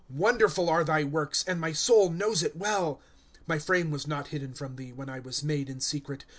Wonderful 0.09 0.67
are 0.67 0.83
thy 0.83 1.03
works; 1.03 1.43
And 1.47 1.61
my 1.61 1.73
soul 1.73 2.09
knows 2.09 2.41
it 2.41 2.55
well." 2.57 2.99
My 3.47 3.59
frame 3.59 3.91
was 3.91 4.07
not 4.07 4.29
hidden 4.29 4.55
from 4.55 4.75
thee, 4.75 4.91
When 4.91 5.09
I 5.09 5.19
was 5.19 5.43
made 5.43 5.69
in 5.69 5.79
secret. 5.79 6.25